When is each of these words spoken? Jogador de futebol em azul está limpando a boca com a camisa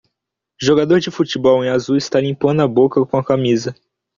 Jogador 0.59 0.99
de 0.99 1.11
futebol 1.11 1.63
em 1.63 1.69
azul 1.69 1.95
está 1.95 2.19
limpando 2.19 2.63
a 2.63 2.67
boca 2.67 3.05
com 3.05 3.17
a 3.17 3.23
camisa 3.23 3.75